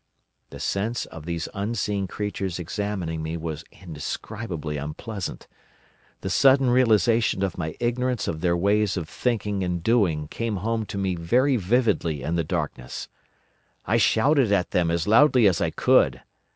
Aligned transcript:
The 0.49 0.59
sense 0.59 1.05
of 1.05 1.27
these 1.27 1.47
unseen 1.53 2.07
creatures 2.07 2.57
examining 2.57 3.21
me 3.21 3.37
was 3.37 3.63
indescribably 3.83 4.77
unpleasant. 4.77 5.47
The 6.21 6.29
sudden 6.31 6.71
realisation 6.71 7.43
of 7.43 7.55
my 7.55 7.75
ignorance 7.79 8.27
of 8.27 8.41
their 8.41 8.57
ways 8.57 8.97
of 8.97 9.07
thinking 9.07 9.63
and 9.63 9.83
doing 9.83 10.27
came 10.29 10.55
home 10.55 10.87
to 10.87 10.97
me 10.97 11.13
very 11.13 11.55
vividly 11.55 12.23
in 12.23 12.33
the 12.33 12.43
darkness. 12.43 13.09
I 13.85 13.97
shouted 13.97 14.51
at 14.51 14.71
them 14.71 14.89
as 14.89 15.07
loudly 15.07 15.47
as 15.47 15.61
I 15.61 15.69
could. 15.69 16.23